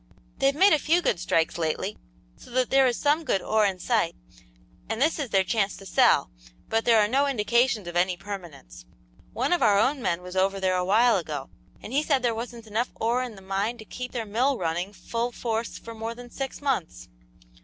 They've 0.39 0.55
made 0.55 0.73
a 0.73 0.79
few 0.79 0.99
good 1.03 1.19
strikes 1.19 1.59
lately, 1.59 1.95
so 2.35 2.49
that 2.49 2.71
there 2.71 2.87
is 2.87 2.97
some 2.97 3.23
good 3.23 3.39
ore 3.39 3.67
in 3.67 3.77
sight, 3.77 4.15
and 4.89 4.99
this 4.99 5.19
is 5.19 5.29
their 5.29 5.43
chance 5.43 5.77
to 5.77 5.85
sell, 5.85 6.31
but 6.69 6.85
there 6.85 6.97
are 6.99 7.07
no 7.07 7.27
indications 7.27 7.87
of 7.87 7.95
any 7.95 8.17
permanence. 8.17 8.83
One 9.31 9.53
of 9.53 9.61
our 9.61 9.77
own 9.77 10.01
men 10.01 10.23
was 10.23 10.35
over 10.35 10.59
there 10.59 10.75
a 10.75 10.83
while 10.83 11.17
ago, 11.17 11.51
and 11.83 11.93
he 11.93 12.01
said 12.01 12.23
there 12.23 12.33
wasn't 12.33 12.65
enough 12.65 12.89
ore 12.95 13.21
in 13.21 13.35
the 13.35 13.43
mine 13.43 13.77
to 13.77 13.85
keep 13.85 14.11
their 14.11 14.25
mill 14.25 14.57
running 14.57 14.91
full 14.91 15.31
force 15.31 15.77
for 15.77 15.93
more 15.93 16.15
than 16.15 16.31
six 16.31 16.63
months." 16.63 17.07